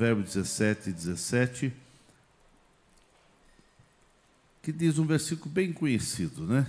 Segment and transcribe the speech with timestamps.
[0.00, 1.72] Provérbios 17, 17,
[4.62, 6.66] que diz um versículo bem conhecido, né?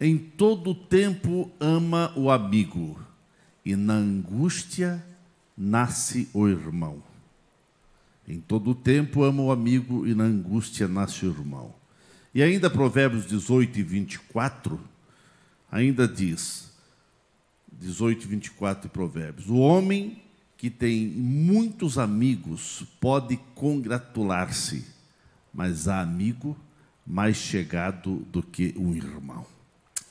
[0.00, 2.96] Em todo tempo ama o amigo,
[3.64, 5.04] e na angústia
[5.58, 7.02] nasce o irmão.
[8.28, 11.74] Em todo tempo ama o amigo, e na angústia nasce o irmão.
[12.32, 14.80] E ainda Provérbios 18 e 24,
[15.68, 16.72] ainda diz,
[17.72, 20.22] 18 e 24 de Provérbios, o homem
[20.64, 24.82] que tem muitos amigos pode congratular-se,
[25.52, 26.56] mas há amigo
[27.06, 29.44] mais chegado do que um irmão.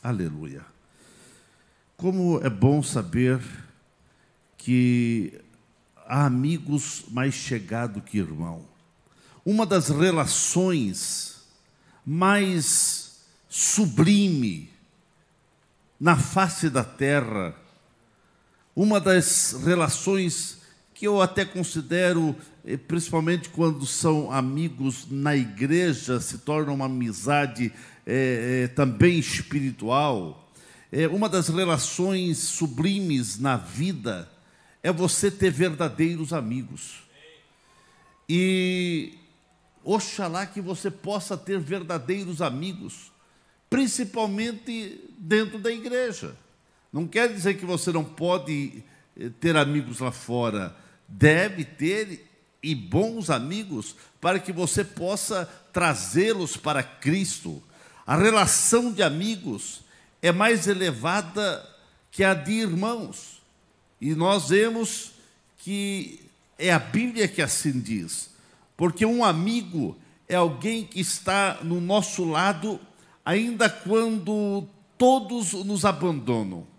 [0.04, 0.64] Aleluia.
[1.98, 3.42] Como é bom saber
[4.56, 5.42] que
[6.06, 8.64] há amigos mais chegados que irmão.
[9.44, 11.48] Uma das relações
[12.06, 14.70] mais sublime
[16.00, 17.56] na face da terra,
[18.76, 20.62] uma das relações
[20.94, 22.36] que eu até considero,
[22.66, 27.72] eh, principalmente quando são amigos na igreja, se torna uma amizade
[28.06, 30.52] é, é, também espiritual.
[30.92, 34.30] É, uma das relações sublimes na vida
[34.82, 37.04] é você ter verdadeiros amigos.
[38.28, 39.14] E
[39.84, 43.12] Oxalá que você possa ter verdadeiros amigos,
[43.70, 46.36] principalmente dentro da igreja.
[46.94, 48.84] Não quer dizer que você não pode
[49.20, 50.76] eh, ter amigos lá fora.
[51.08, 52.30] Deve ter
[52.62, 57.62] e bons amigos para que você possa trazê-los para Cristo.
[58.06, 59.82] A relação de amigos
[60.22, 61.68] é mais elevada
[62.12, 63.42] que a de irmãos.
[64.00, 65.14] E nós vemos
[65.58, 66.30] que
[66.60, 68.30] é a Bíblia que assim diz.
[68.78, 69.98] Porque um amigo
[70.28, 72.80] é alguém que está no nosso lado,
[73.26, 74.68] ainda quando
[74.98, 76.73] todos nos abandonam.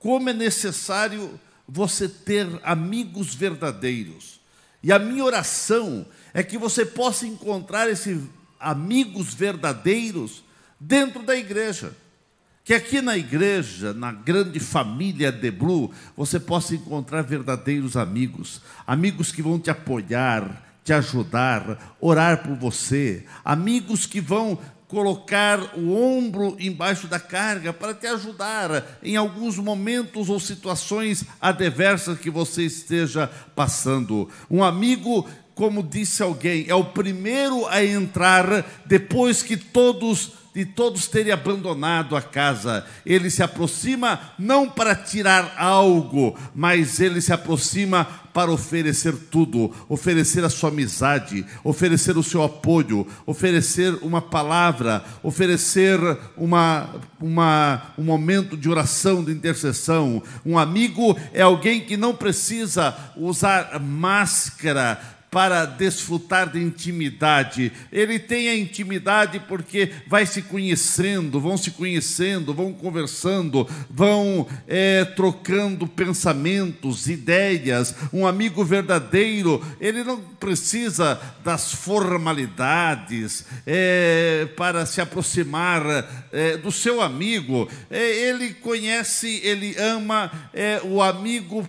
[0.00, 1.38] Como é necessário
[1.68, 4.40] você ter amigos verdadeiros.
[4.82, 8.18] E a minha oração é que você possa encontrar esses
[8.58, 10.42] amigos verdadeiros
[10.80, 11.94] dentro da igreja.
[12.64, 19.30] Que aqui na igreja, na grande família de Blue, você possa encontrar verdadeiros amigos, amigos
[19.30, 24.58] que vão te apoiar, te ajudar, orar por você, amigos que vão
[24.90, 32.18] colocar o ombro embaixo da carga para te ajudar em alguns momentos ou situações adversas
[32.18, 34.28] que você esteja passando.
[34.50, 41.06] Um amigo, como disse alguém, é o primeiro a entrar depois que todos de todos
[41.06, 42.84] terem abandonado a casa.
[43.06, 50.44] Ele se aproxima não para tirar algo, mas ele se aproxima para oferecer tudo, oferecer
[50.44, 55.98] a sua amizade, oferecer o seu apoio, oferecer uma palavra, oferecer
[56.36, 56.88] uma,
[57.20, 60.22] uma, um momento de oração, de intercessão.
[60.46, 67.72] Um amigo é alguém que não precisa usar máscara para desfrutar de intimidade.
[67.92, 75.04] Ele tem a intimidade porque vai se conhecendo, vão se conhecendo, vão conversando, vão é,
[75.04, 77.94] trocando pensamentos, ideias.
[78.12, 85.82] Um amigo verdadeiro, ele não precisa das formalidades é, para se aproximar
[86.32, 87.68] é, do seu amigo.
[87.88, 91.68] É, ele conhece, ele ama é, o amigo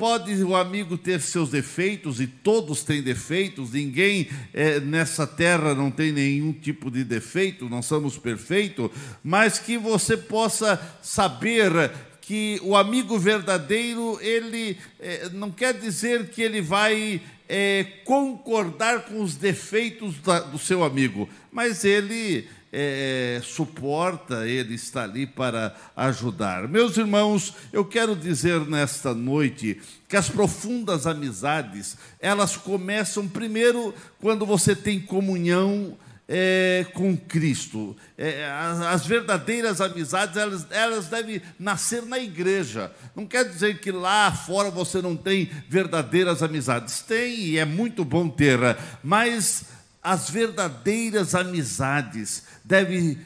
[0.00, 5.90] Pode o amigo ter seus defeitos, e todos têm defeitos, ninguém é, nessa terra não
[5.90, 8.90] tem nenhum tipo de defeito, não somos perfeitos,
[9.22, 16.40] mas que você possa saber que o amigo verdadeiro, ele é, não quer dizer que
[16.40, 24.46] ele vai é, concordar com os defeitos da, do seu amigo, mas ele é, suporta,
[24.46, 26.68] Ele está ali para ajudar.
[26.68, 34.46] Meus irmãos, eu quero dizer nesta noite que as profundas amizades, elas começam primeiro quando
[34.46, 35.96] você tem comunhão
[36.32, 37.96] é, com Cristo.
[38.16, 42.92] É, as, as, verdadeiras amizades, elas, elas devem nascer na igreja.
[43.16, 47.00] Não quer dizer que lá fora você não tem verdadeiras amizades.
[47.00, 48.60] Tem, e é muito bom ter,
[49.02, 49.64] mas
[50.02, 53.18] as verdadeiras amizades devem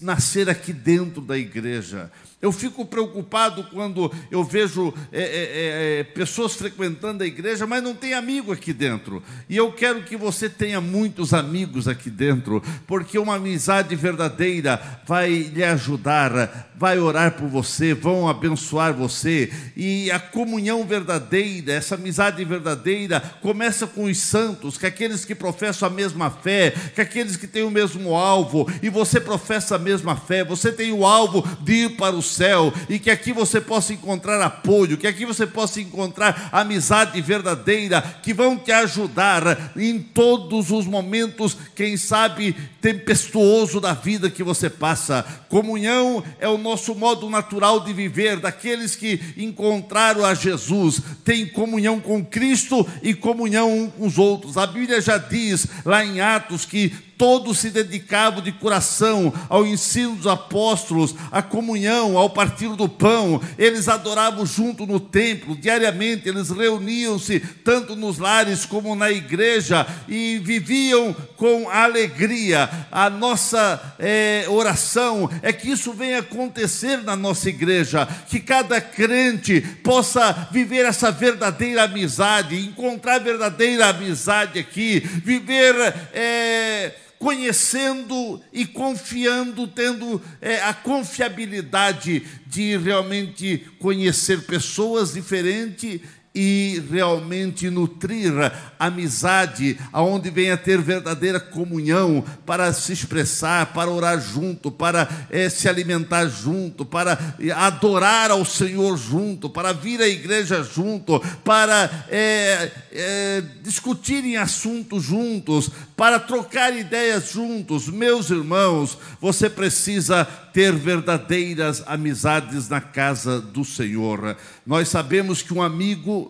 [0.00, 2.12] nascer aqui dentro da igreja.
[2.40, 7.82] Eu fico preocupado quando eu vejo é, é, é, é, pessoas frequentando a igreja, mas
[7.82, 9.22] não tem amigo aqui dentro.
[9.48, 15.30] E eu quero que você tenha muitos amigos aqui dentro, porque uma amizade verdadeira vai
[15.30, 19.50] lhe ajudar, vai orar por você, vão abençoar você.
[19.74, 25.88] E a comunhão verdadeira, essa amizade verdadeira, começa com os santos, que aqueles que professam
[25.88, 30.16] a mesma fé, que aqueles que têm o mesmo alvo, e você professa a mesma
[30.16, 33.92] fé, você tem o alvo de ir para o céu e que aqui você possa
[33.92, 40.70] encontrar apoio, que aqui você possa encontrar amizade verdadeira que vão te ajudar em todos
[40.70, 45.24] os momentos, quem sabe tempestuoso da vida que você passa.
[45.48, 52.00] Comunhão é o nosso modo natural de viver, daqueles que encontraram a Jesus, tem comunhão
[52.00, 54.56] com Cristo e comunhão com os outros.
[54.56, 60.16] A Bíblia já diz lá em Atos que todos se dedicavam de coração ao ensino
[60.16, 63.40] dos apóstolos, à comunhão, ao partir do pão.
[63.58, 70.38] Eles adoravam junto no templo, diariamente eles reuniam-se tanto nos lares como na igreja e
[70.42, 72.68] viviam com alegria.
[72.90, 79.60] A nossa é, oração é que isso venha acontecer na nossa igreja, que cada crente
[79.82, 85.74] possa viver essa verdadeira amizade, encontrar verdadeira amizade aqui, viver.
[86.12, 96.00] É, conhecendo e confiando, tendo é, a confiabilidade de realmente conhecer pessoas diferentes
[96.36, 98.30] e realmente nutrir
[98.78, 105.66] amizade, aonde venha ter verdadeira comunhão para se expressar, para orar junto, para é, se
[105.66, 107.18] alimentar junto, para
[107.56, 115.70] adorar ao Senhor junto, para vir à igreja junto, para é, é, discutirem assuntos juntos,
[115.96, 117.88] para trocar ideias juntos.
[117.88, 124.38] Meus irmãos, você precisa ter verdadeiras amizades na casa do Senhor.
[124.66, 126.25] Nós sabemos que um amigo,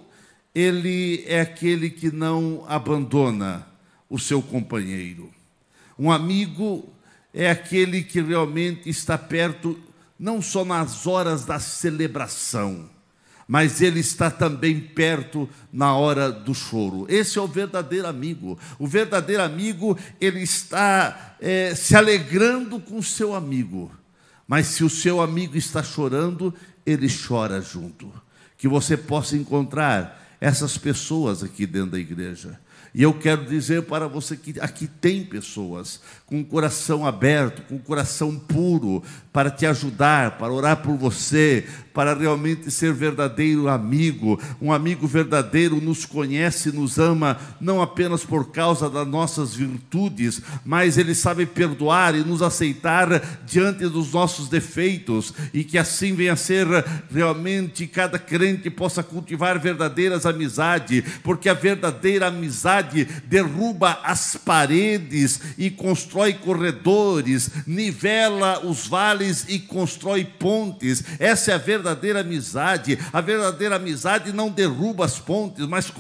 [0.57, 3.67] ele é aquele que não abandona
[4.09, 5.31] o seu companheiro.
[5.99, 6.89] Um amigo
[7.35, 9.79] é aquele que realmente está perto,
[10.19, 12.89] não só nas horas da celebração,
[13.47, 17.05] mas ele está também perto na hora do choro.
[17.07, 18.59] Esse é o verdadeiro amigo.
[18.79, 23.93] O verdadeiro amigo, ele está é, se alegrando com o seu amigo.
[24.49, 26.55] Mas se o seu amigo está chorando,
[26.87, 28.11] ele chora junto.
[28.57, 32.57] Que você possa encontrar essas pessoas aqui dentro da igreja.
[32.95, 37.75] E eu quero dizer para você que aqui tem pessoas com o coração aberto, com
[37.75, 39.03] o coração puro,
[39.37, 44.41] para te ajudar, para orar por você, para realmente ser verdadeiro amigo.
[44.61, 50.97] Um amigo verdadeiro nos conhece, nos ama, não apenas por causa das nossas virtudes, mas
[50.97, 56.37] ele sabe perdoar e nos aceitar diante dos nossos defeitos, e que assim venha a
[56.37, 56.67] ser
[57.11, 65.71] realmente cada crente possa cultivar verdadeiras amizades, porque a verdadeira amizade derruba as paredes e
[65.71, 71.03] constrói corredores, nivela os vales e constrói pontes.
[71.19, 72.99] Essa é a verdadeira amizade.
[73.13, 75.91] A verdadeira amizade não derruba as pontes, mas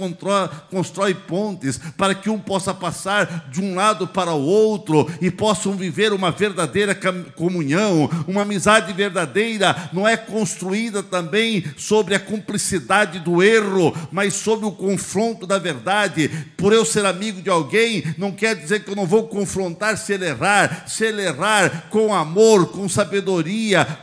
[0.70, 5.76] constrói pontes para que um possa passar de um lado para o outro e possam
[5.76, 6.94] viver uma verdadeira
[7.34, 8.08] comunhão.
[8.26, 14.72] Uma amizade verdadeira não é construída também sobre a cumplicidade do erro, mas sobre o
[14.72, 16.28] confronto da verdade.
[16.56, 20.12] Por eu ser amigo de alguém, não quer dizer que eu não vou confrontar se
[20.12, 23.15] ele errar, se ele errar com amor, com sabedoria,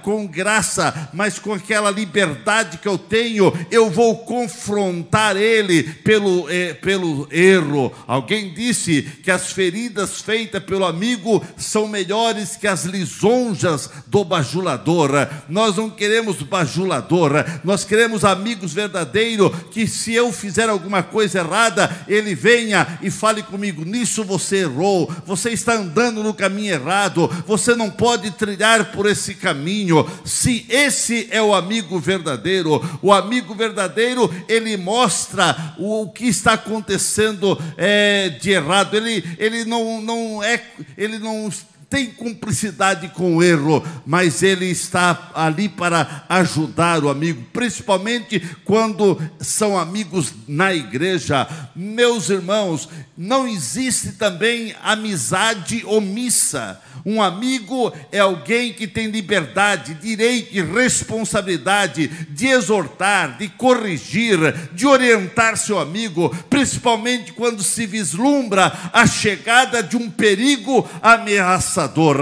[0.01, 6.49] com graça, mas com aquela aquela liberdade que eu tenho, eu vou confrontar ele pelo,
[6.49, 7.91] eh, pelo erro.
[8.07, 15.09] Alguém disse que as feridas feitas pelo amigo são melhores que as lisonjas do bajulador.
[15.49, 17.31] Nós não queremos bajulador,
[17.63, 23.41] nós queremos amigos verdadeiros que se eu fizer alguma coisa errada, ele venha e fale
[23.41, 29.02] comigo: nisso você errou, você está andando no caminho errado, você não pode trilhar por
[29.07, 30.09] esse caminho.
[30.23, 32.81] Se esse é o amigo verdadeiro.
[33.01, 38.95] O amigo verdadeiro, ele mostra o, que está acontecendo é, de errado.
[38.95, 40.61] Ele, ele não, não é,
[40.97, 41.49] ele não
[41.93, 49.21] tem cumplicidade com o erro, mas ele está ali para ajudar o amigo, principalmente quando
[49.39, 51.47] são amigos na igreja.
[51.75, 56.81] Meus irmãos, não existe também amizade omissa.
[57.05, 64.39] Um amigo é alguém que tem liberdade, direito e responsabilidade de exortar, de corrigir,
[64.71, 72.17] de orientar seu amigo, principalmente quando se vislumbra a chegada de um perigo ameaçador.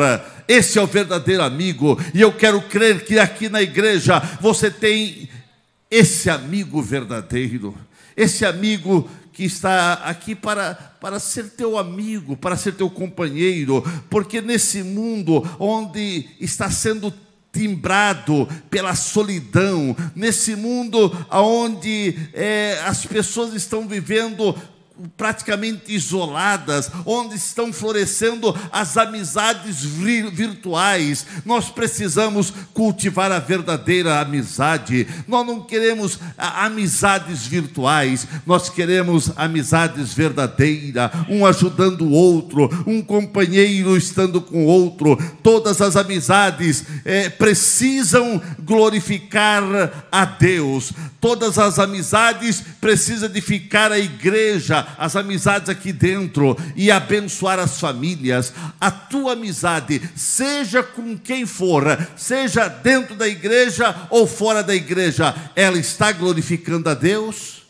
[0.48, 5.30] Esse é o verdadeiro amigo, e eu quero crer que aqui na igreja você tem
[5.92, 7.78] esse amigo verdadeiro,
[8.18, 14.42] esse amigo que está aqui para, para ser teu amigo, para ser teu companheiro, porque
[14.42, 17.14] nesse mundo onde está sendo
[17.52, 24.56] timbrado pela solidão, nesse mundo onde é, as pessoas estão vivendo
[25.18, 31.26] praticamente isoladas, onde estão florescendo as amizades virtuais.
[31.46, 35.08] Nós precisamos cultivar a verdadeira amizade.
[35.28, 43.96] Nós não queremos amizades virtuais, nós queremos amizades verdadeiras, um ajudando o outro, um companheiro
[43.96, 45.18] estando com o outro.
[45.44, 49.64] Todas as amizades é, precisam glorificar
[50.12, 50.92] a Deus.
[51.20, 58.54] Todas as amizades precisam edificar a igreja, as amizades aqui dentro e abençoar as famílias.
[58.80, 61.84] A tua amizade, seja com quem for,
[62.16, 67.64] seja dentro da igreja ou fora da igreja, ela está glorificando a Deus?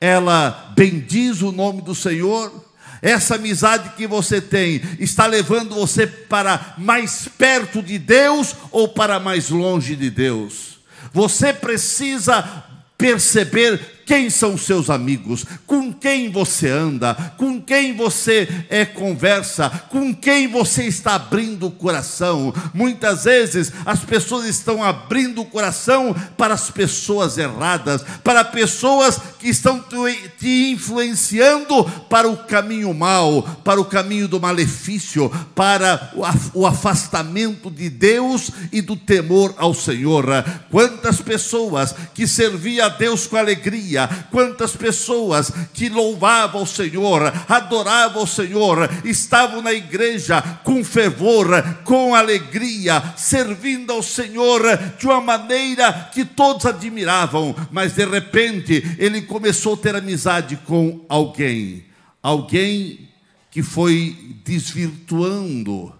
[0.00, 2.70] Ela bendiz o nome do Senhor?
[3.02, 9.18] Essa amizade que você tem está levando você para mais perto de Deus ou para
[9.18, 10.80] mais longe de Deus?
[11.12, 12.42] Você precisa
[12.96, 20.12] perceber quem são seus amigos, com quem você anda, com quem você é, conversa, com
[20.12, 22.52] quem você está abrindo o coração.
[22.74, 29.48] Muitas vezes as pessoas estão abrindo o coração para as pessoas erradas, para pessoas que
[29.48, 29.80] estão
[30.40, 36.12] te influenciando para o caminho mau, para o caminho do malefício, para
[36.52, 40.26] o afastamento de Deus e do temor ao Senhor.
[40.68, 43.99] Quantas pessoas que serviam a Deus com alegria,
[44.30, 51.46] quantas pessoas que louvavam o Senhor, adoravam o Senhor, estavam na igreja com fervor,
[51.84, 54.62] com alegria, servindo ao Senhor
[54.98, 61.04] de uma maneira que todos admiravam, mas de repente ele começou a ter amizade com
[61.08, 61.84] alguém,
[62.22, 63.08] alguém
[63.50, 65.92] que foi desvirtuando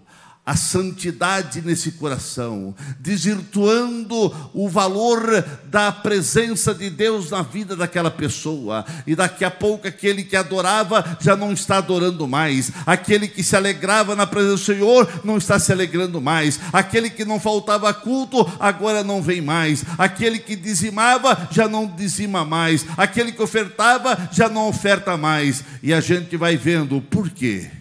[0.51, 8.83] a santidade nesse coração, desvirtuando o valor da presença de Deus na vida daquela pessoa.
[9.07, 13.55] E daqui a pouco aquele que adorava já não está adorando mais, aquele que se
[13.55, 18.45] alegrava na presença do Senhor não está se alegrando mais, aquele que não faltava culto
[18.59, 24.49] agora não vem mais, aquele que dizimava já não dizima mais, aquele que ofertava já
[24.49, 25.63] não oferta mais.
[25.81, 27.71] E a gente vai vendo por quê?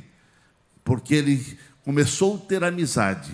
[0.84, 3.32] Porque ele começou a ter amizade,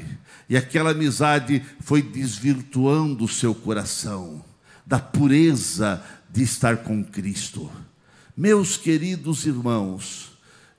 [0.48, 4.44] e aquela amizade foi desvirtuando o seu coração
[4.86, 7.70] da pureza de estar com Cristo.
[8.36, 10.30] Meus queridos irmãos,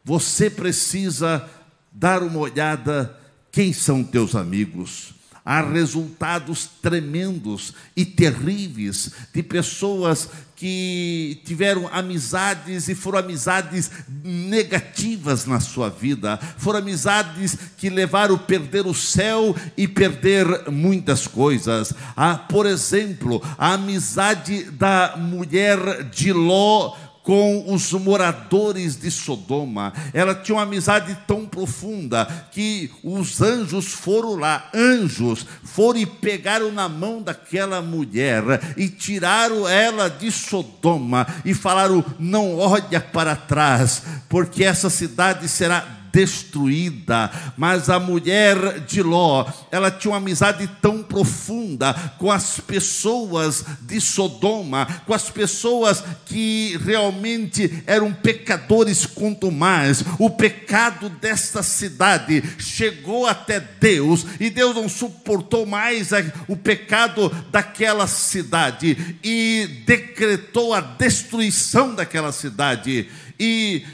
[0.03, 1.49] você precisa
[1.91, 3.17] dar uma olhada
[3.51, 10.27] quem são teus amigos há resultados tremendos e terríveis de pessoas
[10.57, 13.91] que tiveram amizades e foram amizades
[14.23, 21.27] negativas na sua vida, foram amizades que levaram a perder o céu e perder muitas
[21.27, 21.93] coisas.
[22.15, 26.95] Ah, por exemplo, a amizade da mulher de Ló
[27.27, 29.91] com os moradores de Sodoma.
[30.13, 36.71] Ela tinha uma amizade tão profunda que os anjos foram lá, anjos foram e pegaram
[36.71, 38.43] na mão daquela mulher
[38.77, 45.96] e tiraram ela de Sodoma e falaram: "Não olha para trás, porque essa cidade será
[46.11, 47.31] destruída.
[47.57, 53.99] Mas a mulher de Ló, ela tinha uma amizade tão profunda com as pessoas de
[53.99, 60.03] Sodoma, com as pessoas que realmente eram pecadores quanto mais.
[60.19, 66.09] O pecado desta cidade chegou até Deus e Deus não suportou mais
[66.47, 73.09] o pecado daquela cidade e decretou a destruição daquela cidade.
[73.39, 73.85] E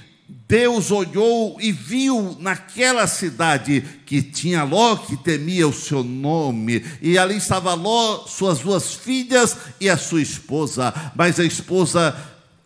[0.54, 7.18] Deus olhou e viu naquela cidade que tinha Ló que temia o seu nome, e
[7.18, 12.16] ali estava Ló, suas duas filhas e a sua esposa, mas a esposa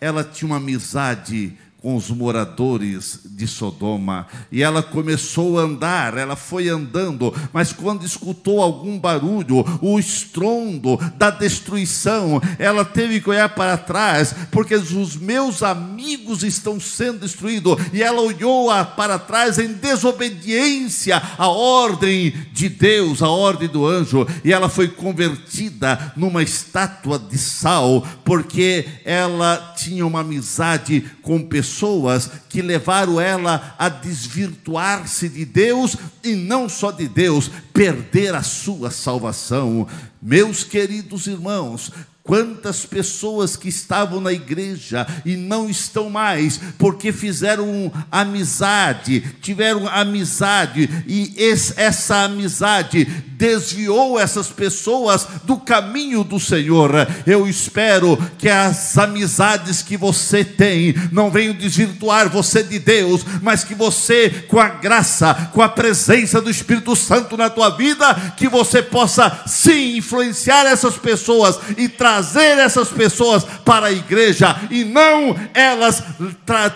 [0.02, 4.28] ela tinha uma amizade com os moradores de Sodoma.
[4.52, 10.98] E ela começou a andar, ela foi andando, mas quando escutou algum barulho, o estrondo
[11.16, 17.78] da destruição, ela teve que olhar para trás, porque os meus amigos estão sendo destruídos.
[17.94, 24.28] E ela olhou para trás em desobediência à ordem de Deus, à ordem do anjo,
[24.44, 31.67] e ela foi convertida numa estátua de sal, porque ela tinha uma amizade com pessoas
[31.68, 38.42] pessoas que levaram ela a desvirtuar-se de Deus e não só de Deus, perder a
[38.42, 39.86] sua salvação.
[40.22, 41.92] Meus queridos irmãos,
[42.28, 50.90] Quantas pessoas que estavam na igreja e não estão mais, porque fizeram amizade, tiveram amizade,
[51.08, 51.34] e
[51.78, 56.92] essa amizade desviou essas pessoas do caminho do Senhor.
[57.26, 63.64] Eu espero que as amizades que você tem não venham desvirtuar você de Deus, mas
[63.64, 68.50] que você, com a graça, com a presença do Espírito Santo na tua vida, que
[68.50, 74.84] você possa sim influenciar essas pessoas e trazer trazer essas pessoas para a igreja e
[74.84, 76.02] não elas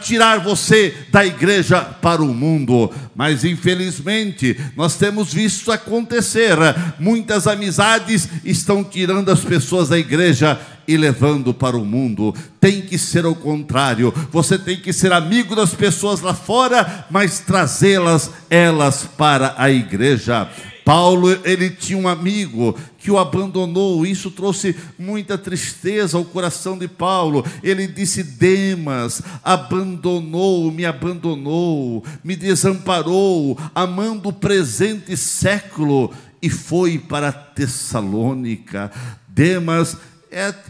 [0.01, 2.91] tirar você da igreja para o mundo.
[3.15, 6.55] Mas infelizmente, nós temos visto acontecer,
[6.99, 12.35] muitas amizades estão tirando as pessoas da igreja e levando para o mundo.
[12.59, 14.13] Tem que ser o contrário.
[14.31, 20.47] Você tem que ser amigo das pessoas lá fora, mas trazê-las elas para a igreja.
[20.91, 26.85] Paulo, ele tinha um amigo que o abandonou, isso trouxe muita tristeza ao coração de
[26.85, 27.45] Paulo.
[27.63, 37.31] Ele disse: Demas abandonou, me abandonou, me desamparou, amando o presente século e foi para
[37.31, 38.91] Tessalônica.
[39.29, 39.95] Demas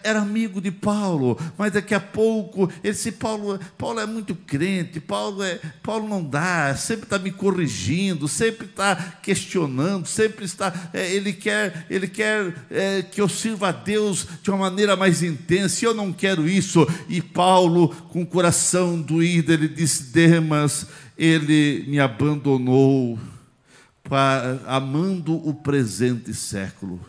[0.04, 5.00] era amigo de Paulo, mas daqui a pouco ele disse: Paulo, Paulo é muito crente,
[5.00, 10.74] Paulo, é, Paulo não dá, sempre está me corrigindo, sempre está questionando, sempre está.
[10.92, 15.22] É, ele quer, ele quer é, que eu sirva a Deus de uma maneira mais
[15.22, 16.88] intensa, e eu não quero isso.
[17.08, 23.20] E Paulo, com o coração doído, ele disse: Demas, ele me abandonou,
[24.66, 27.00] amando o presente século.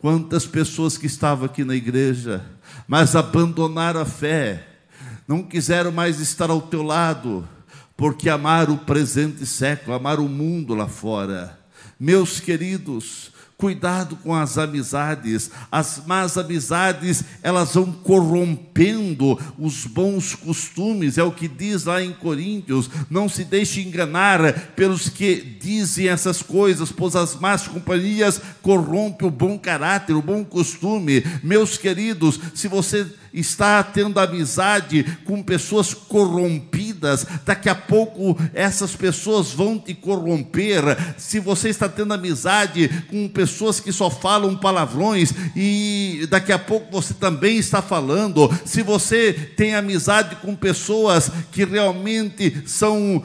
[0.00, 2.44] Quantas pessoas que estavam aqui na igreja,
[2.88, 4.66] mas abandonaram a fé,
[5.28, 7.46] não quiseram mais estar ao teu lado,
[7.96, 11.58] porque amaram o presente século, amaram o mundo lá fora.
[11.98, 15.50] Meus queridos, Cuidado com as amizades.
[15.70, 21.18] As más amizades, elas vão corrompendo os bons costumes.
[21.18, 22.88] É o que diz lá em Coríntios.
[23.10, 29.30] Não se deixe enganar pelos que dizem essas coisas, pois as más companhias corrompem o
[29.30, 31.22] bom caráter, o bom costume.
[31.42, 39.52] Meus queridos, se você está tendo amizade com pessoas corrompidas, daqui a pouco essas pessoas
[39.52, 40.82] vão te corromper.
[41.16, 46.90] Se você está tendo amizade com pessoas que só falam palavrões e daqui a pouco
[46.90, 53.22] você também está falando, se você tem amizade com pessoas que realmente são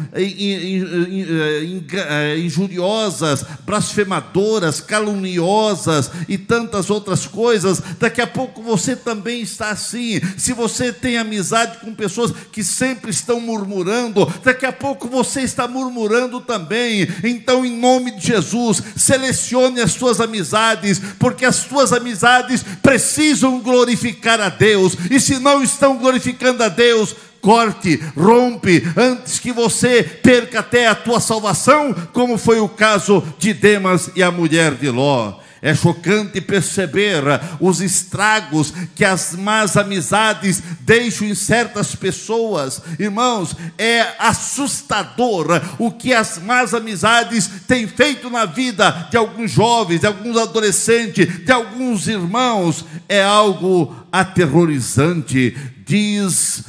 [2.37, 10.21] injuriosas, blasfemadoras, caluniosas e tantas outras coisas, daqui a pouco você também está assim assim.
[10.37, 15.67] Se você tem amizade com pessoas que sempre estão murmurando, daqui a pouco você está
[15.67, 17.07] murmurando também.
[17.23, 24.39] Então, em nome de Jesus, selecione as suas amizades, porque as suas amizades precisam glorificar
[24.41, 24.97] a Deus.
[25.09, 30.95] E se não estão glorificando a Deus, corte, rompe, antes que você perca até a
[30.95, 35.44] tua salvação, como foi o caso de Demas e a mulher de Ló.
[35.61, 37.23] É chocante perceber
[37.59, 42.81] os estragos que as más amizades deixam em certas pessoas.
[42.99, 50.01] Irmãos, é assustador o que as más amizades têm feito na vida de alguns jovens,
[50.01, 52.85] de alguns adolescentes, de alguns irmãos.
[53.07, 55.55] É algo aterrorizante.
[55.85, 56.63] Diz,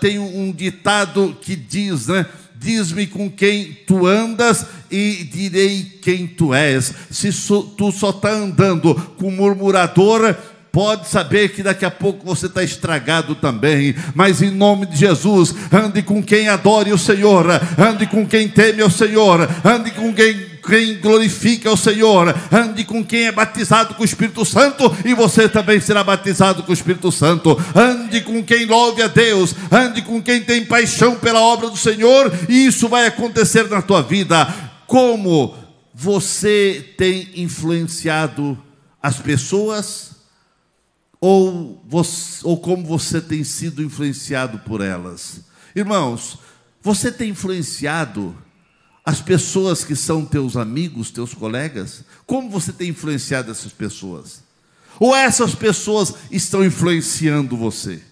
[0.00, 2.26] tem um ditado que diz, né?
[2.58, 6.92] Diz-me com quem tu andas e direi quem tu és.
[7.10, 7.30] Se
[7.76, 10.34] tu só está andando com murmurador,
[10.72, 15.54] pode saber que daqui a pouco você está estragado também, mas em nome de Jesus,
[15.72, 17.46] ande com quem adore o Senhor,
[17.78, 23.04] ande com quem teme o Senhor, ande com quem quem glorifica o Senhor, ande com
[23.04, 27.12] quem é batizado com o Espírito Santo, e você também será batizado com o Espírito
[27.12, 27.56] Santo.
[27.74, 32.32] Ande com quem louve a Deus, ande com quem tem paixão pela obra do Senhor,
[32.48, 34.52] e isso vai acontecer na tua vida.
[34.86, 35.54] Como
[35.94, 38.58] você tem influenciado
[39.02, 40.16] as pessoas,
[41.20, 45.40] ou, você, ou como você tem sido influenciado por elas?
[45.74, 46.38] Irmãos,
[46.82, 48.36] você tem influenciado
[49.06, 52.02] as pessoas que são teus amigos, teus colegas?
[52.26, 54.42] Como você tem influenciado essas pessoas?
[54.98, 58.02] Ou essas pessoas estão influenciando você?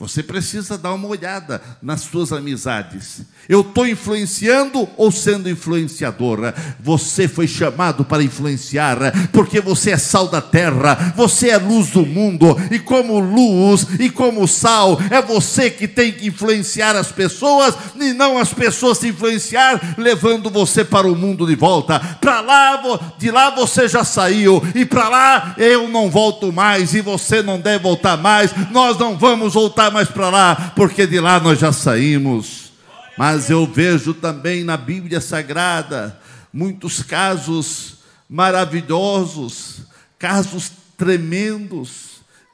[0.00, 3.22] Você precisa dar uma olhada nas suas amizades.
[3.48, 6.54] Eu estou influenciando ou sendo influenciadora?
[6.78, 8.96] Você foi chamado para influenciar,
[9.32, 14.08] porque você é sal da terra, você é luz do mundo, e como luz e
[14.08, 19.08] como sal, é você que tem que influenciar as pessoas, e não as pessoas se
[19.08, 21.98] influenciar, levando você para o mundo de volta.
[22.20, 27.00] Para lá, de lá você já saiu, e para lá eu não volto mais, e
[27.00, 31.40] você não deve voltar mais, nós não vamos voltar mais para lá, porque de lá
[31.40, 32.72] nós já saímos.
[33.16, 36.18] Mas eu vejo também na Bíblia Sagrada
[36.52, 37.98] muitos casos
[38.28, 39.82] maravilhosos,
[40.18, 42.08] casos tremendos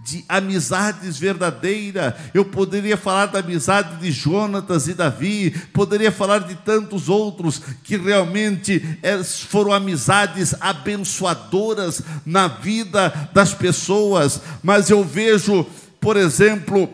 [0.04, 2.14] de amizades verdadeiras.
[2.32, 7.96] Eu poderia falar da amizade de Jonatas e Davi, poderia falar de tantos outros que
[7.96, 15.66] realmente eh, foram amizades abençoadoras na vida das pessoas, mas eu vejo,
[16.00, 16.92] por exemplo,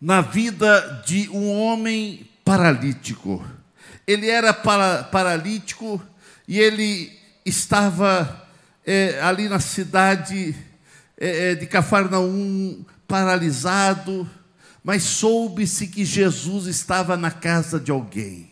[0.00, 3.44] na vida de um homem paralítico.
[4.06, 6.02] Ele era para, paralítico
[6.46, 7.12] e ele
[7.44, 8.46] estava
[8.86, 10.54] é, ali na cidade
[11.16, 14.28] é, de Cafarnaum, paralisado,
[14.82, 18.50] mas soube-se que Jesus estava na casa de alguém.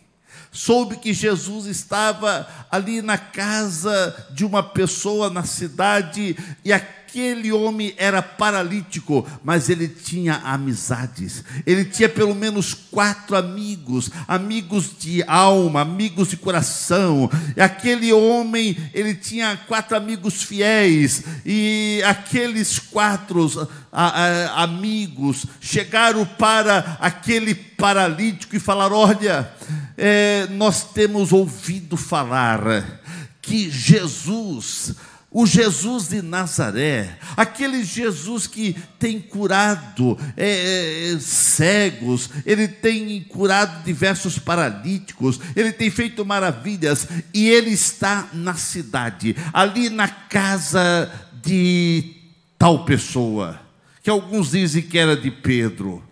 [0.51, 6.79] Soube que Jesus estava ali na casa de uma pessoa na cidade e a
[7.13, 11.43] Aquele homem era paralítico, mas ele tinha amizades.
[11.63, 17.29] Ele tinha pelo menos quatro amigos, amigos de alma, amigos de coração.
[17.55, 21.23] E aquele homem, ele tinha quatro amigos fiéis.
[21.45, 29.53] E aqueles quatro a, a, amigos chegaram para aquele paralítico e falaram: Olha,
[29.95, 33.03] é, nós temos ouvido falar
[33.39, 34.95] que Jesus
[35.33, 43.83] o Jesus de Nazaré, aquele Jesus que tem curado é, é, cegos, ele tem curado
[43.83, 52.15] diversos paralíticos, ele tem feito maravilhas, e ele está na cidade, ali na casa de
[52.57, 53.59] tal pessoa,
[54.03, 56.03] que alguns dizem que era de Pedro.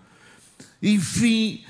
[0.82, 1.64] Enfim,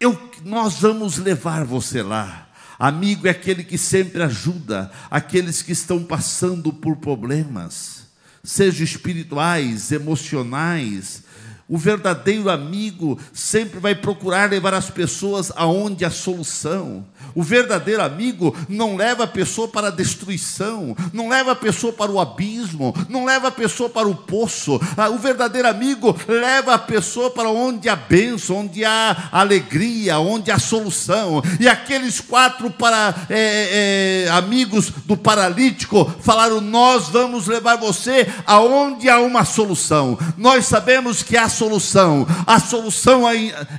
[0.00, 2.45] eu, nós vamos levar você lá.
[2.78, 8.06] Amigo é aquele que sempre ajuda aqueles que estão passando por problemas,
[8.44, 11.22] sejam espirituais, emocionais,
[11.68, 17.04] o verdadeiro amigo sempre vai procurar levar as pessoas aonde a solução.
[17.34, 22.10] O verdadeiro amigo não leva a pessoa para a destruição, não leva a pessoa para
[22.10, 24.80] o abismo, não leva a pessoa para o poço.
[24.96, 30.52] Ah, o verdadeiro amigo leva a pessoa para onde há bênção, onde há alegria, onde
[30.52, 31.42] há solução.
[31.58, 39.10] E aqueles quatro para, é, é, amigos do paralítico falaram: Nós vamos levar você aonde
[39.10, 40.16] há uma solução.
[40.38, 42.26] Nós sabemos que há solução.
[42.46, 43.24] A solução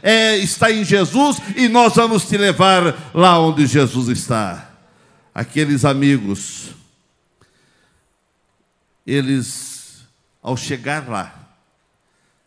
[0.01, 4.71] é, está em Jesus e nós vamos te levar lá onde Jesus está.
[5.33, 6.69] Aqueles amigos,
[9.05, 10.01] eles,
[10.41, 11.33] ao chegar lá,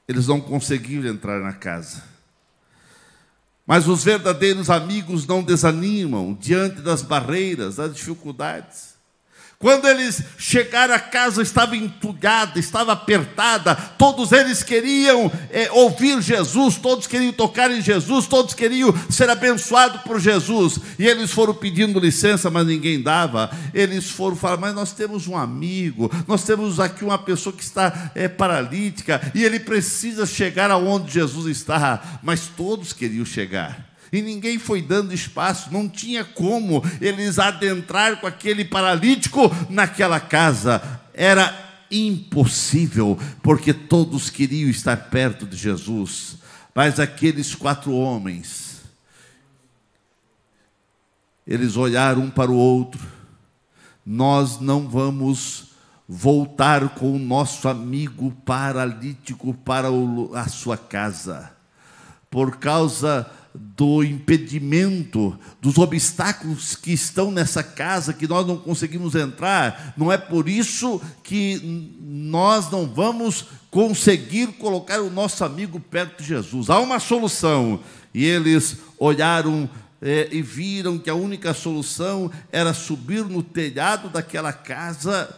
[0.08, 2.02] eles não conseguiram entrar na casa.
[3.64, 8.89] Mas os verdadeiros amigos não desanimam diante das barreiras, das dificuldades.
[9.62, 16.76] Quando eles chegaram, a casa estava entulhada, estava apertada, todos eles queriam é, ouvir Jesus,
[16.78, 20.80] todos queriam tocar em Jesus, todos queriam ser abençoados por Jesus.
[20.98, 23.50] E eles foram pedindo licença, mas ninguém dava.
[23.74, 28.12] Eles foram falar: Mas nós temos um amigo, nós temos aqui uma pessoa que está
[28.14, 32.18] é, paralítica, e ele precisa chegar aonde Jesus está.
[32.22, 38.26] Mas todos queriam chegar e ninguém foi dando espaço, não tinha como eles adentrar com
[38.26, 40.82] aquele paralítico naquela casa.
[41.14, 41.54] Era
[41.90, 46.38] impossível, porque todos queriam estar perto de Jesus.
[46.74, 48.80] Mas aqueles quatro homens,
[51.46, 53.00] eles olharam um para o outro.
[54.04, 55.70] Nós não vamos
[56.08, 59.88] voltar com o nosso amigo paralítico para
[60.34, 61.52] a sua casa,
[62.28, 69.94] por causa do impedimento, dos obstáculos que estão nessa casa, que nós não conseguimos entrar,
[69.96, 76.28] não é por isso que nós não vamos conseguir colocar o nosso amigo perto de
[76.28, 76.70] Jesus.
[76.70, 77.80] Há uma solução.
[78.12, 79.70] E eles olharam
[80.02, 85.28] é, e viram que a única solução era subir no telhado daquela casa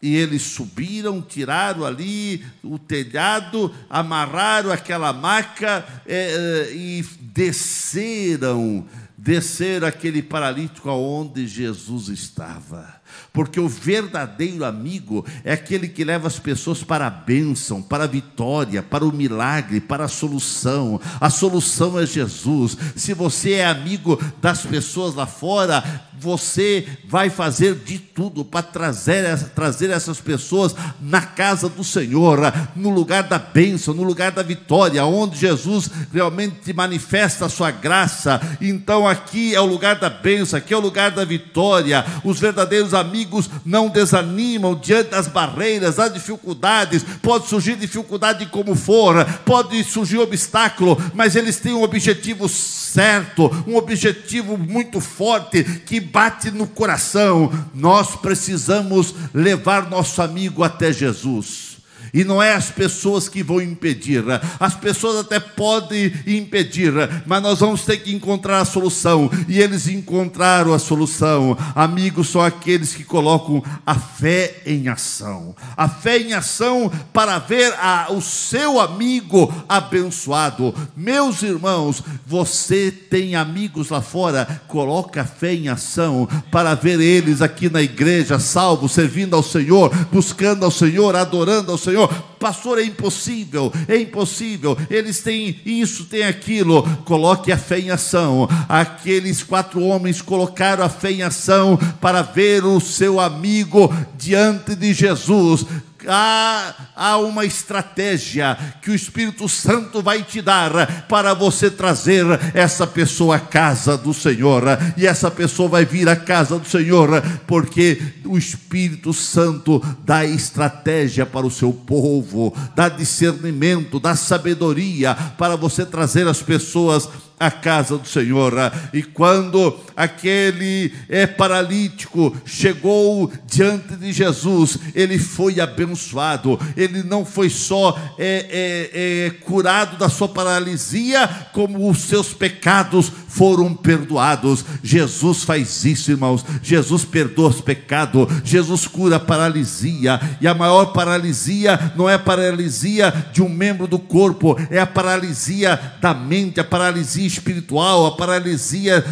[0.00, 10.22] e eles subiram, tiraram ali o telhado, amarraram aquela maca é, e desceram, desceram aquele
[10.22, 12.97] paralítico aonde Jesus estava.
[13.32, 18.08] Porque o verdadeiro amigo é aquele que leva as pessoas para a bênção, para a
[18.08, 21.00] vitória, para o milagre, para a solução.
[21.20, 22.76] A solução é Jesus.
[22.96, 25.82] Se você é amigo das pessoas lá fora,
[26.18, 32.40] você vai fazer de tudo para trazer, trazer essas pessoas na casa do Senhor,
[32.74, 38.40] no lugar da bênção, no lugar da vitória, onde Jesus realmente manifesta a sua graça.
[38.60, 42.04] Então aqui é o lugar da bênção, aqui é o lugar da vitória.
[42.24, 47.04] Os verdadeiros amigos não desanimam diante das barreiras, das dificuldades.
[47.22, 53.76] Pode surgir dificuldade como for, pode surgir obstáculo, mas eles têm um objetivo certo, um
[53.76, 57.50] objetivo muito forte que bate no coração.
[57.74, 61.67] Nós precisamos levar nosso amigo até Jesus.
[62.12, 64.24] E não é as pessoas que vão impedir.
[64.58, 66.92] As pessoas até podem impedir,
[67.26, 69.30] mas nós vamos ter que encontrar a solução.
[69.48, 71.56] E eles encontraram a solução.
[71.74, 75.54] Amigos são aqueles que colocam a fé em ação.
[75.76, 80.74] A fé em ação para ver a, o seu amigo abençoado.
[80.96, 87.42] Meus irmãos, você tem amigos lá fora, coloca a fé em ação para ver eles
[87.42, 92.78] aqui na igreja salvos, servindo ao Senhor, buscando ao Senhor, adorando ao Senhor Senhor, pastor,
[92.78, 96.84] é impossível, é impossível, eles têm isso, têm aquilo.
[97.04, 98.48] Coloque a fé em ação.
[98.68, 104.94] Aqueles quatro homens colocaram a fé em ação para ver o seu amigo diante de
[104.94, 105.66] Jesus
[106.08, 112.86] há, há uma estratégia que o Espírito Santo vai te dar para você trazer essa
[112.86, 114.64] pessoa à casa do Senhor.
[114.96, 121.26] E essa pessoa vai vir à casa do Senhor, porque o Espírito Santo dá estratégia
[121.26, 127.96] para o seu povo, dá discernimento, dá sabedoria para você trazer as pessoas a casa
[127.96, 128.52] do Senhor.
[128.92, 136.58] E quando aquele é, paralítico chegou diante de Jesus, ele foi abençoado.
[136.76, 143.12] Ele não foi só é, é, é, curado da sua paralisia, como os seus pecados
[143.28, 144.64] foram perdoados.
[144.82, 146.44] Jesus faz isso, irmãos.
[146.62, 148.26] Jesus perdoa os pecados.
[148.42, 150.20] Jesus cura a paralisia.
[150.40, 154.86] E a maior paralisia não é a paralisia de um membro do corpo, é a
[154.86, 159.04] paralisia da mente, a paralisia espiritual, a paralisia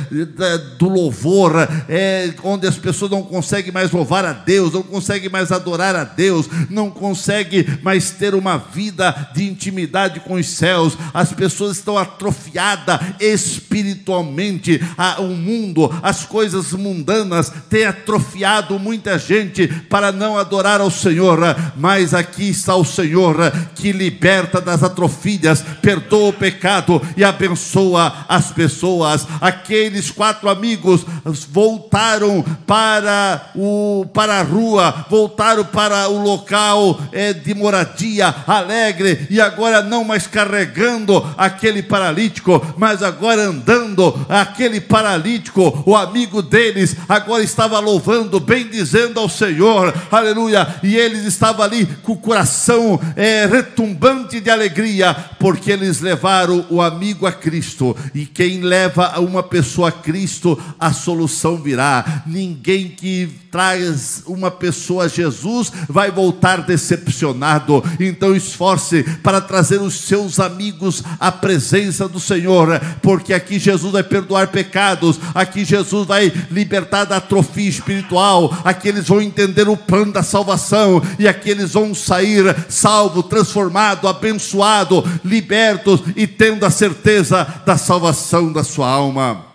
[0.78, 1.52] do louvor,
[1.88, 6.04] é onde as pessoas não conseguem mais louvar a Deus, não conseguem mais adorar a
[6.04, 10.96] Deus, não conseguem mais ter uma vida de intimidade com os céus.
[11.12, 14.80] As pessoas estão atrofiadas espiritualmente.
[15.18, 21.38] O mundo, as coisas mundanas têm atrofiado muita gente para não adorar ao Senhor,
[21.76, 23.36] mas aqui está o Senhor
[23.74, 29.26] que liberta das atrofias, perdoa o pecado e abençoa as pessoas.
[29.40, 31.04] Aqueles quatro amigos
[31.50, 39.40] voltaram para, o, para a rua, voltaram para o local é, de moradia, alegre, e
[39.40, 44.26] agora não mais carregando aquele paralítico, mas agora andando.
[44.28, 50.66] Aquele paralítico, o amigo deles, agora estava louvando, bendizendo ao Senhor, aleluia.
[50.82, 56.80] E eles estavam ali com o coração é, retumbante de alegria, porque eles levaram o
[56.80, 57.95] amigo a Cristo.
[58.14, 62.22] E quem leva uma pessoa a Cristo, a solução virá.
[62.26, 67.82] Ninguém que traz uma pessoa a Jesus vai voltar decepcionado.
[67.98, 74.02] Então esforce para trazer os seus amigos à presença do Senhor, porque aqui Jesus vai
[74.02, 80.12] perdoar pecados, aqui Jesus vai libertar da atrofia espiritual, aqui eles vão entender o plano
[80.12, 87.42] da salvação e aqui eles vão sair salvo, transformado, abençoado, libertos e tendo a certeza
[87.64, 89.46] da salvação da sua alma.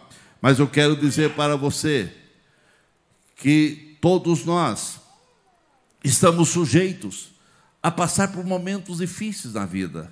[0.42, 2.12] Mas eu quero dizer para você
[3.36, 5.00] que todos nós
[6.04, 7.32] estamos sujeitos
[7.82, 10.12] a passar por momentos difíceis na vida.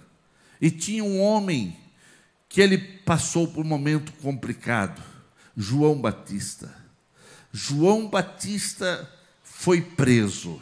[0.62, 1.76] E tinha um homem
[2.48, 5.02] que ele passou por um momento complicado,
[5.58, 6.74] João Batista.
[7.52, 9.10] João Batista
[9.44, 10.62] foi preso.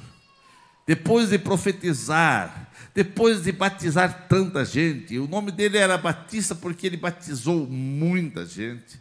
[0.86, 6.98] Depois de profetizar, depois de batizar tanta gente, o nome dele era Batista porque ele
[6.98, 9.00] batizou muita gente,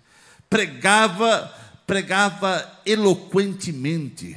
[0.51, 1.53] pregava,
[1.87, 4.37] pregava eloquentemente,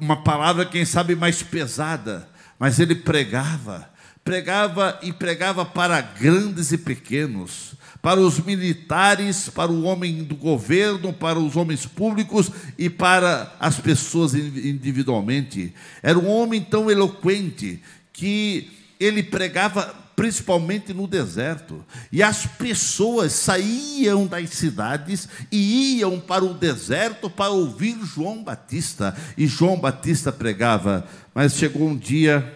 [0.00, 2.28] uma palavra, quem sabe, mais pesada,
[2.58, 3.90] mas ele pregava,
[4.24, 11.12] pregava e pregava para grandes e pequenos, para os militares, para o homem do governo,
[11.12, 15.74] para os homens públicos e para as pessoas individualmente.
[16.02, 21.82] Era um homem tão eloquente que ele pregava principalmente no deserto.
[22.12, 29.16] E as pessoas saíam das cidades e iam para o deserto para ouvir João Batista.
[29.34, 32.54] E João Batista pregava, mas chegou um dia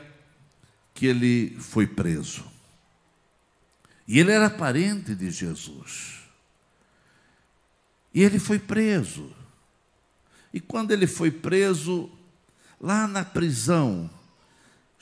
[0.92, 2.44] que ele foi preso.
[4.06, 6.16] E ele era parente de Jesus.
[8.12, 9.32] E ele foi preso.
[10.52, 12.10] E quando ele foi preso,
[12.78, 14.10] lá na prisão,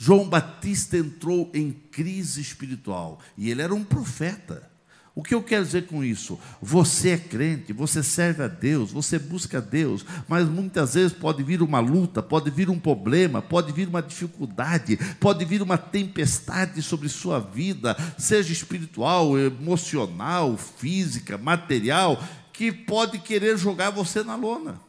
[0.04, 3.20] João Batista entrou em crise espiritual.
[3.38, 4.68] E ele era um profeta.
[5.14, 6.40] O que eu quero dizer com isso?
[6.60, 11.44] Você é crente, você serve a Deus, você busca a Deus, mas muitas vezes pode
[11.44, 16.82] vir uma luta, pode vir um problema, pode vir uma dificuldade, pode vir uma tempestade
[16.82, 22.20] sobre sua vida, seja espiritual, emocional, física, material,
[22.52, 24.80] que pode querer jogar você na lona.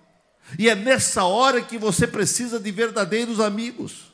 [0.58, 4.12] E é nessa hora que você precisa de verdadeiros amigos.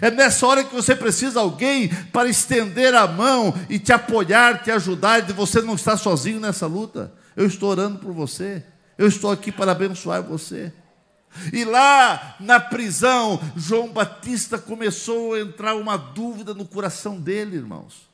[0.00, 4.62] É nessa hora que você precisa de alguém para estender a mão e te apoiar,
[4.62, 7.12] te ajudar, de você não estar sozinho nessa luta.
[7.36, 8.64] Eu estou orando por você.
[8.98, 10.72] Eu estou aqui para abençoar você.
[11.52, 18.08] E lá na prisão, João Batista começou a entrar uma dúvida no coração dele, irmãos.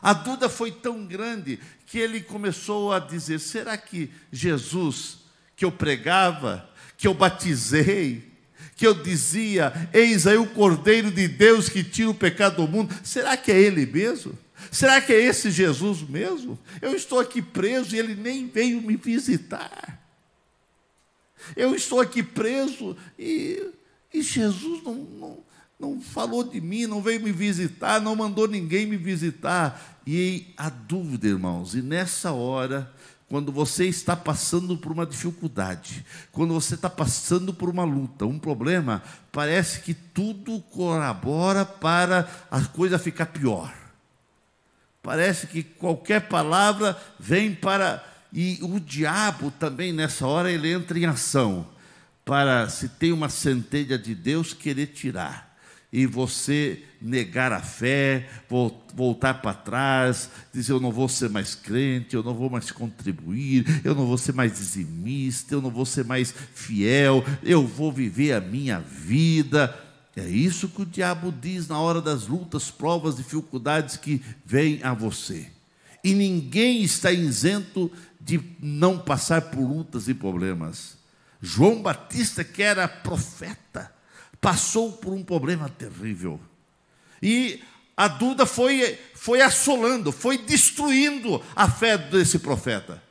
[0.00, 5.18] A dúvida foi tão grande que ele começou a dizer: será que Jesus,
[5.56, 8.27] que eu pregava, que eu batizei,
[8.78, 12.94] que eu dizia: Eis aí o Cordeiro de Deus que tira o pecado do mundo.
[13.02, 14.38] Será que é Ele mesmo?
[14.70, 16.58] Será que é esse Jesus mesmo?
[16.80, 20.00] Eu estou aqui preso e ele nem veio me visitar.
[21.56, 23.70] Eu estou aqui preso e,
[24.12, 25.38] e Jesus não, não,
[25.78, 30.00] não falou de mim, não veio me visitar, não mandou ninguém me visitar.
[30.06, 32.92] E a dúvida, irmãos, e nessa hora
[33.28, 38.38] quando você está passando por uma dificuldade, quando você está passando por uma luta, um
[38.38, 43.72] problema, parece que tudo colabora para a coisa ficar pior.
[45.02, 48.04] Parece que qualquer palavra vem para.
[48.32, 51.66] E o diabo também, nessa hora, ele entra em ação
[52.24, 55.47] para, se tem uma centelha de Deus, querer tirar
[55.92, 58.28] e você negar a fé,
[58.94, 63.64] voltar para trás, dizer eu não vou ser mais crente, eu não vou mais contribuir,
[63.84, 68.32] eu não vou ser mais dizimista, eu não vou ser mais fiel, eu vou viver
[68.32, 69.74] a minha vida.
[70.14, 74.92] É isso que o diabo diz na hora das lutas, provas, dificuldades que vêm a
[74.92, 75.46] você.
[76.02, 80.98] E ninguém está isento de não passar por lutas e problemas.
[81.40, 83.92] João Batista, que era profeta,
[84.40, 86.40] passou por um problema terrível.
[87.22, 87.62] E
[87.96, 93.02] a dúvida foi, foi assolando, foi destruindo a fé desse profeta,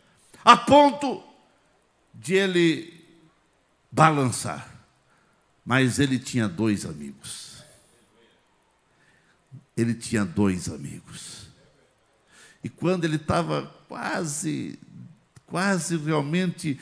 [0.43, 1.21] a ponto
[2.13, 3.05] de ele
[3.91, 4.73] balançar.
[5.65, 7.57] Mas ele tinha dois amigos.
[9.75, 11.47] Ele tinha dois amigos.
[12.63, 14.79] E quando ele estava quase,
[15.45, 16.79] quase realmente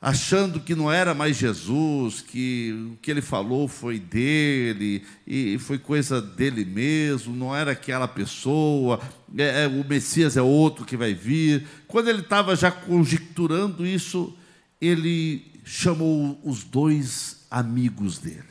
[0.00, 5.78] achando que não era mais Jesus, que o que ele falou foi dele, e foi
[5.78, 9.00] coisa dele mesmo, não era aquela pessoa,
[9.36, 11.66] é, é, o Messias é outro que vai vir.
[11.88, 14.36] Quando ele estava já conjecturando isso,
[14.80, 18.44] ele chamou os dois amigos dele,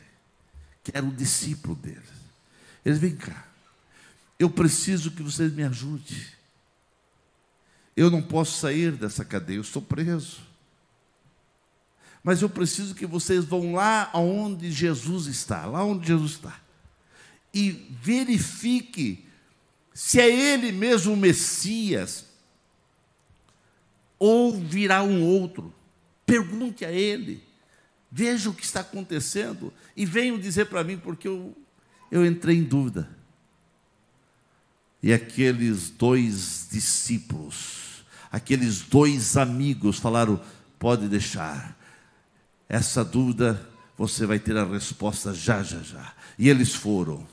[0.84, 1.96] que era o discípulo dele.
[2.84, 3.46] Ele vem cá,
[4.38, 6.18] eu preciso que vocês me ajudem.
[7.96, 10.47] Eu não posso sair dessa cadeia, eu estou preso
[12.22, 16.60] mas eu preciso que vocês vão lá onde Jesus está, lá onde Jesus está,
[17.52, 17.70] e
[18.02, 19.24] verifique
[19.94, 22.26] se é Ele mesmo o Messias,
[24.18, 25.74] ou virá um outro.
[26.26, 27.42] Pergunte a Ele,
[28.10, 31.56] veja o que está acontecendo, e venham dizer para mim, porque eu,
[32.10, 33.08] eu entrei em dúvida.
[35.02, 40.40] E aqueles dois discípulos, aqueles dois amigos falaram:
[40.78, 41.77] pode deixar,
[42.68, 46.12] essa dúvida você vai ter a resposta já, já, já.
[46.38, 47.26] E eles foram.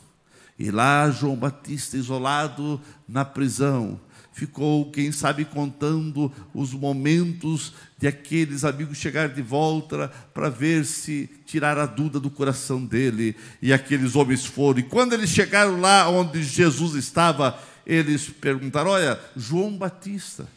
[0.58, 4.00] E lá João Batista, isolado na prisão,
[4.34, 11.30] ficou, quem sabe, contando os momentos de aqueles amigos chegar de volta para ver se
[11.46, 13.36] tirar a dúvida do coração dele.
[13.62, 14.80] E aqueles homens foram.
[14.80, 20.48] E quando eles chegaram lá onde Jesus estava, eles perguntaram: Olha, João Batista,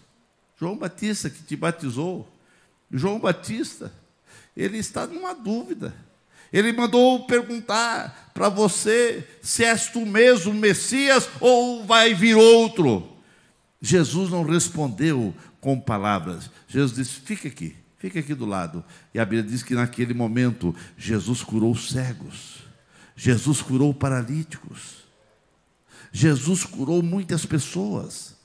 [0.58, 2.28] João Batista que te batizou,
[2.90, 3.92] João Batista
[4.58, 5.94] ele está numa dúvida.
[6.52, 13.16] Ele mandou perguntar para você se és tu mesmo Messias ou vai vir outro.
[13.80, 16.50] Jesus não respondeu com palavras.
[16.66, 18.84] Jesus disse: fica aqui, fica aqui do lado.
[19.14, 22.64] E a Bíblia diz que naquele momento Jesus curou cegos,
[23.14, 25.04] Jesus curou paralíticos,
[26.10, 28.37] Jesus curou muitas pessoas.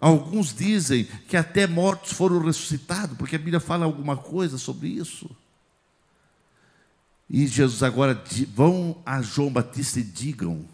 [0.00, 5.28] Alguns dizem que até mortos foram ressuscitados, porque a Bíblia fala alguma coisa sobre isso.
[7.28, 8.22] E Jesus agora
[8.54, 10.64] vão a João Batista e digam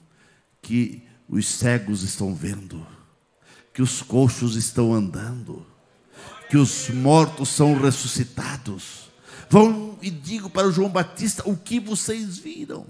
[0.60, 2.86] que os cegos estão vendo,
[3.72, 5.66] que os coxos estão andando,
[6.50, 9.08] que os mortos são ressuscitados.
[9.48, 12.86] Vão e digam para João Batista o que vocês viram.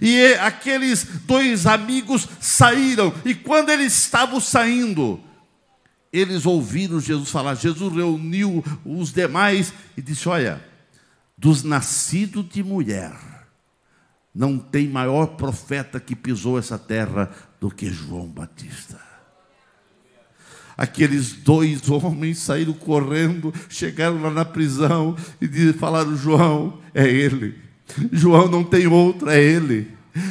[0.00, 5.20] E aqueles dois amigos saíram, e quando eles estavam saindo,
[6.12, 7.54] eles ouviram Jesus falar.
[7.54, 10.62] Jesus reuniu os demais e disse: Olha,
[11.36, 13.12] dos nascidos de mulher,
[14.34, 19.00] não tem maior profeta que pisou essa terra do que João Batista.
[20.76, 27.69] Aqueles dois homens saíram correndo, chegaram lá na prisão e falaram: João, é ele.
[28.12, 29.88] João não tem outro, é ele.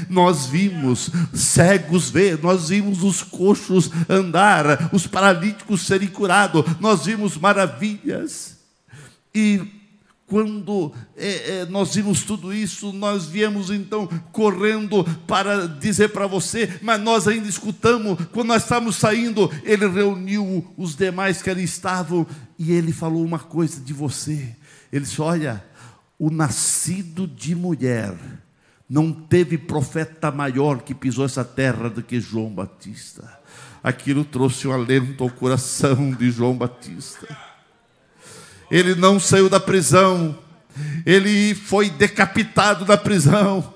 [0.10, 7.38] Nós vimos cegos ver, nós vimos os coxos andar, os paralíticos serem curados, nós vimos
[7.38, 8.58] maravilhas.
[9.34, 9.62] E
[10.30, 16.78] quando é, é, nós vimos tudo isso, nós viemos então correndo para dizer para você,
[16.84, 22.28] mas nós ainda escutamos, quando nós estávamos saindo, ele reuniu os demais que ali estavam
[22.60, 24.56] e ele falou uma coisa de você.
[24.94, 25.64] Ele disse: Olha,
[26.20, 28.14] o nascido de mulher,
[28.90, 33.40] não teve profeta maior que pisou essa terra do que João Batista.
[33.82, 37.26] Aquilo trouxe um alento ao coração de João Batista.
[38.70, 40.38] Ele não saiu da prisão,
[41.06, 43.74] ele foi decapitado da prisão,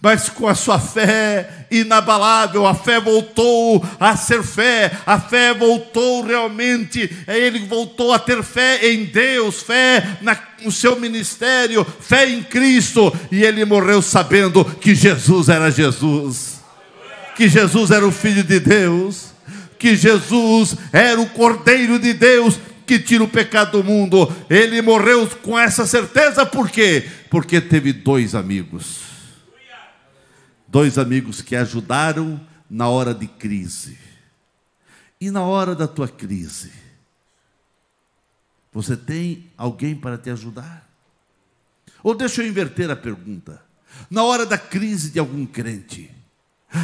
[0.00, 6.24] mas com a sua fé inabalável, a fé voltou a ser fé, a fé voltou
[6.24, 10.18] realmente, ele voltou a ter fé em Deus, fé
[10.62, 16.60] no seu ministério, fé em Cristo, e ele morreu sabendo que Jesus era Jesus,
[17.36, 19.28] que Jesus era o Filho de Deus,
[19.78, 24.32] que Jesus era o Cordeiro de Deus que tira o pecado do mundo.
[24.48, 27.04] Ele morreu com essa certeza, por quê?
[27.28, 29.07] Porque teve dois amigos.
[30.68, 32.38] Dois amigos que ajudaram
[32.68, 33.98] na hora de crise.
[35.20, 36.70] E na hora da tua crise,
[38.72, 40.86] você tem alguém para te ajudar?
[42.02, 43.62] Ou deixa eu inverter a pergunta.
[44.10, 46.14] Na hora da crise de algum crente,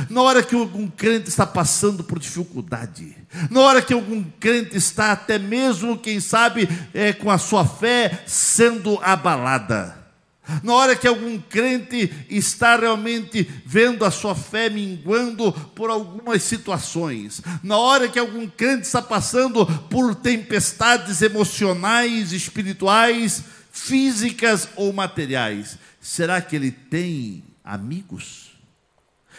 [0.09, 3.15] na hora que algum crente está passando por dificuldade,
[3.51, 8.25] na hora que algum crente está até mesmo, quem sabe, é, com a sua fé
[8.27, 10.04] sendo abalada,
[10.63, 17.41] na hora que algum crente está realmente vendo a sua fé minguando por algumas situações,
[17.63, 23.43] na hora que algum crente está passando por tempestades emocionais, espirituais,
[23.73, 28.53] físicas ou materiais, será que ele tem amigos?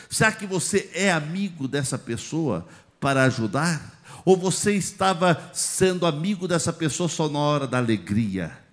[0.09, 2.67] Será que você é amigo dessa pessoa
[2.99, 3.93] para ajudar?
[4.25, 7.07] Ou você estava sendo amigo dessa pessoa
[7.39, 8.64] hora da alegria?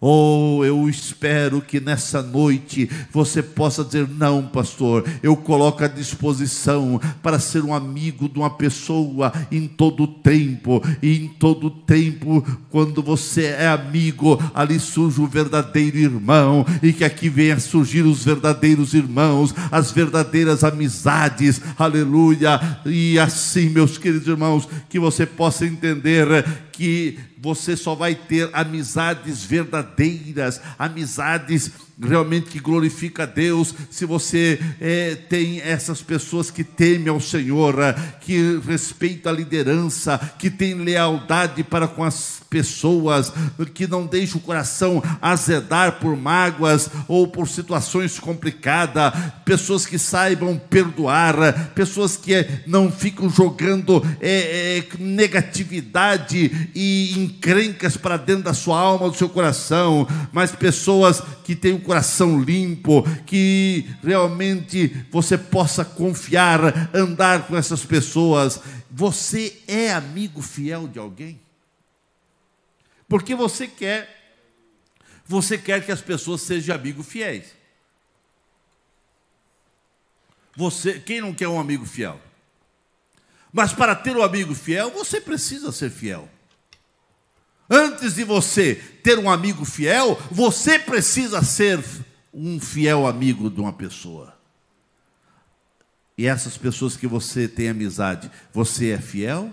[0.00, 7.00] Oh, eu espero que nessa noite você possa dizer: não, pastor, eu coloco à disposição
[7.20, 13.02] para ser um amigo de uma pessoa em todo tempo, e em todo tempo, quando
[13.02, 18.94] você é amigo, ali surge o verdadeiro irmão, e que aqui venha surgir os verdadeiros
[18.94, 27.18] irmãos, as verdadeiras amizades, aleluia, e assim, meus queridos irmãos, que você possa entender que
[27.40, 31.70] você só vai ter amizades verdadeiras, amizades
[32.00, 37.78] realmente que glorifica a Deus, se você é, tem essas pessoas que temem ao Senhor,
[37.80, 43.32] é, que respeitam a liderança, que tem lealdade para com as pessoas,
[43.74, 49.12] que não deixa o coração azedar por mágoas ou por situações complicadas,
[49.44, 58.16] pessoas que saibam perdoar, pessoas que não ficam jogando é, é, negatividade e encrencas para
[58.16, 63.88] dentro da sua alma, do seu coração, mas pessoas que têm o coração limpo, que
[64.02, 68.60] realmente você possa confiar, andar com essas pessoas.
[68.90, 71.40] Você é amigo fiel de alguém?
[73.08, 74.16] Porque você quer
[75.26, 77.54] você quer que as pessoas sejam amigos fiéis.
[80.56, 82.18] Você, quem não quer um amigo fiel?
[83.52, 86.28] Mas para ter um amigo fiel, você precisa ser fiel.
[87.70, 91.84] Antes de você ter um amigo fiel, você precisa ser
[92.32, 94.34] um fiel amigo de uma pessoa.
[96.16, 99.52] E essas pessoas que você tem amizade, você é fiel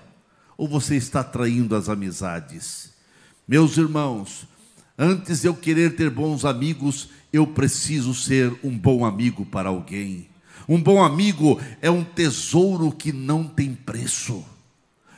[0.58, 2.94] ou você está traindo as amizades?
[3.48, 4.48] Meus irmãos,
[4.98, 10.30] antes de eu querer ter bons amigos, eu preciso ser um bom amigo para alguém.
[10.68, 14.44] Um bom amigo é um tesouro que não tem preço.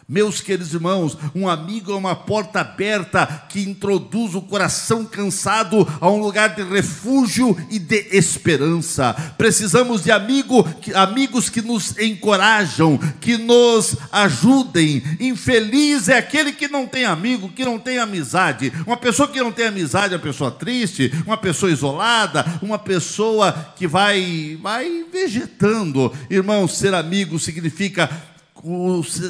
[0.09, 6.09] Meus queridos irmãos, um amigo é uma porta aberta que introduz o coração cansado a
[6.09, 9.13] um lugar de refúgio e de esperança.
[9.37, 15.03] Precisamos de amigo, amigos que nos encorajam, que nos ajudem.
[15.19, 18.71] Infeliz é aquele que não tem amigo, que não tem amizade.
[18.85, 23.73] Uma pessoa que não tem amizade é uma pessoa triste, uma pessoa isolada, uma pessoa
[23.75, 26.13] que vai, vai vegetando.
[26.29, 28.09] Irmão, ser amigo significa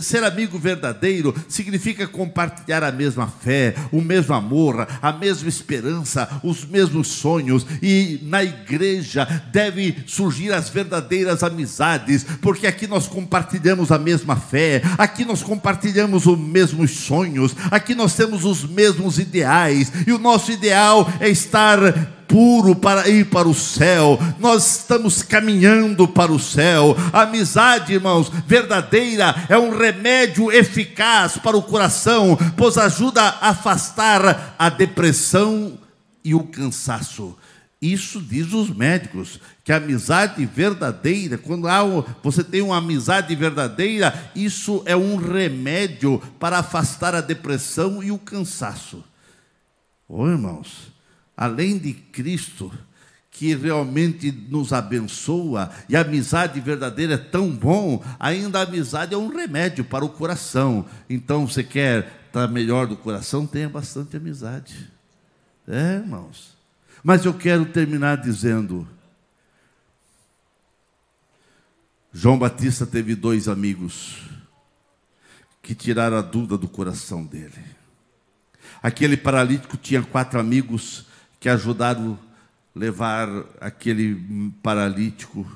[0.01, 6.65] ser amigo verdadeiro significa compartilhar a mesma fé, o mesmo amor, a mesma esperança, os
[6.65, 7.65] mesmos sonhos.
[7.81, 14.81] E na igreja deve surgir as verdadeiras amizades, porque aqui nós compartilhamos a mesma fé,
[14.97, 20.51] aqui nós compartilhamos os mesmos sonhos, aqui nós temos os mesmos ideais, e o nosso
[20.51, 24.19] ideal é estar puro para ir para o céu.
[24.39, 26.95] Nós estamos caminhando para o céu.
[27.13, 34.55] A amizade, irmãos, verdadeira é um remédio eficaz para o coração, pois ajuda a afastar
[34.59, 35.77] a depressão
[36.23, 37.35] e o cansaço.
[37.81, 41.83] Isso diz os médicos, que a amizade verdadeira, quando há,
[42.23, 48.17] você tem uma amizade verdadeira, isso é um remédio para afastar a depressão e o
[48.17, 49.03] cansaço.
[50.09, 50.91] Oh, irmãos,
[51.37, 52.73] além de Cristo,
[53.29, 59.17] que realmente nos abençoa, e a amizade verdadeira é tão bom, ainda a amizade é
[59.17, 60.87] um remédio para o coração.
[61.07, 64.91] Então, você quer estar melhor do coração, tenha bastante amizade.
[65.67, 66.57] É, irmãos.
[67.03, 68.87] Mas eu quero terminar dizendo:
[72.11, 74.23] João Batista teve dois amigos
[75.61, 77.63] que tiraram a dúvida do coração dele.
[78.81, 81.05] Aquele paralítico tinha quatro amigos
[81.47, 82.19] que ajudaram
[82.75, 83.29] a levar
[83.61, 85.49] aquele paralítico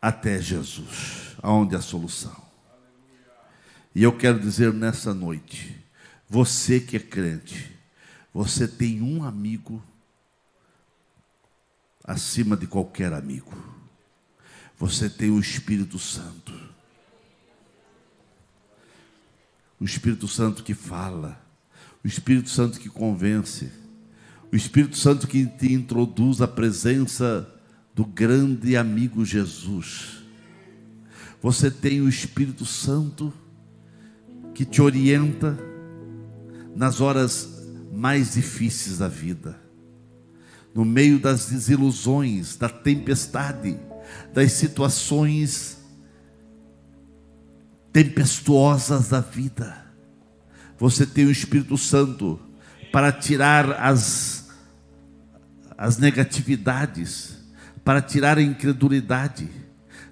[0.00, 2.40] até Jesus, aonde a solução.
[3.92, 5.76] E eu quero dizer nessa noite,
[6.28, 7.76] você que é crente,
[8.32, 9.82] você tem um amigo
[12.04, 13.52] acima de qualquer amigo.
[14.78, 16.52] Você tem o Espírito Santo.
[19.80, 21.44] O Espírito Santo que fala,
[22.04, 23.81] o Espírito Santo que convence,
[24.52, 27.48] o Espírito Santo que te introduz à presença
[27.94, 30.22] do grande amigo Jesus.
[31.40, 33.32] Você tem o Espírito Santo
[34.52, 35.58] que te orienta
[36.76, 39.58] nas horas mais difíceis da vida,
[40.74, 43.78] no meio das desilusões, da tempestade,
[44.34, 45.78] das situações
[47.90, 49.82] tempestuosas da vida.
[50.78, 52.38] Você tem o Espírito Santo
[52.92, 54.41] para tirar as
[55.76, 57.36] as negatividades,
[57.84, 59.48] para tirar a incredulidade,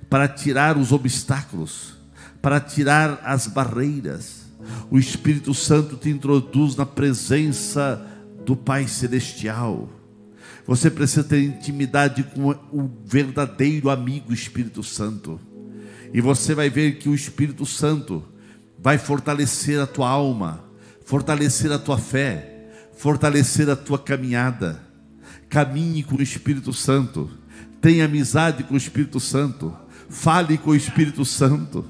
[0.09, 1.95] para tirar os obstáculos,
[2.43, 4.41] para tirar as barreiras.
[4.91, 8.05] O Espírito Santo te introduz na presença
[8.45, 9.89] do Pai Celestial.
[10.67, 15.41] Você precisa ter intimidade com o verdadeiro amigo Espírito Santo.
[16.13, 18.25] E você vai ver que o Espírito Santo
[18.79, 20.65] vai fortalecer a tua alma,
[21.05, 24.90] fortalecer a tua fé, fortalecer a tua caminhada
[25.51, 27.29] Caminhe com o Espírito Santo.
[27.81, 29.77] Tenha amizade com o Espírito Santo.
[30.09, 31.85] Fale com o Espírito Santo.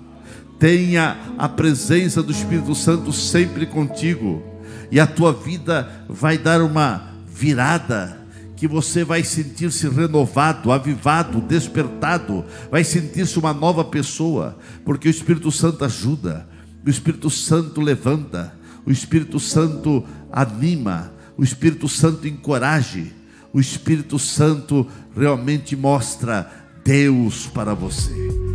[0.58, 4.42] Tenha a presença do Espírito Santo sempre contigo.
[4.90, 8.18] E a tua vida vai dar uma virada
[8.56, 15.50] que você vai sentir-se renovado, avivado, despertado, vai sentir-se uma nova pessoa, porque o Espírito
[15.50, 16.46] Santo ajuda,
[16.84, 18.52] o Espírito Santo levanta,
[18.84, 23.19] o Espírito Santo anima, o Espírito Santo encoraja
[23.52, 24.86] o Espírito Santo
[25.16, 26.50] realmente mostra
[26.84, 28.49] Deus para você.